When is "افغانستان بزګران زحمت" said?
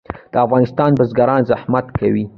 0.45-1.85